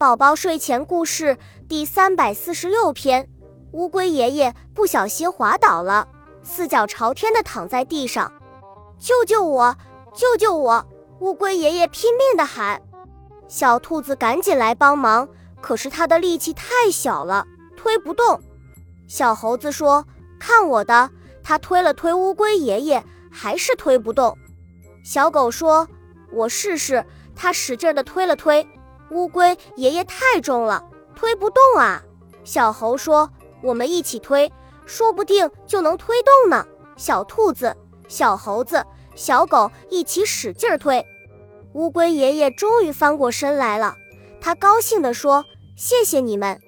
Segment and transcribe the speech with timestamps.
[0.00, 1.36] 宝宝睡前故事
[1.68, 3.28] 第三百四十六篇：
[3.72, 6.06] 乌龟爷爷不小心滑倒了，
[6.40, 8.32] 四脚朝天的躺在地上。
[8.96, 9.76] 救救我！
[10.14, 10.86] 救救我！
[11.18, 12.80] 乌龟爷爷拼命的喊。
[13.48, 15.28] 小兔子赶紧来帮忙，
[15.60, 17.44] 可是它的力气太小了，
[17.76, 18.40] 推不动。
[19.08, 20.06] 小猴子说
[20.38, 21.10] ：“看我的！”
[21.42, 24.38] 它推了推乌龟爷爷，还是推不动。
[25.02, 25.88] 小狗说
[26.30, 27.04] ：“我试试。”
[27.34, 28.64] 它使劲的推了推。
[29.10, 30.84] 乌龟爷爷太重了，
[31.14, 32.02] 推不动啊！
[32.44, 33.30] 小猴说
[33.62, 34.52] ：“我们一起推，
[34.86, 36.66] 说不定就能推动呢。”
[36.96, 37.76] 小兔子、
[38.08, 41.06] 小猴子、小狗一起使劲推，
[41.72, 43.96] 乌龟爷爷终于翻过身来了。
[44.40, 45.44] 他高兴地说
[45.76, 46.60] ：“谢谢你们。”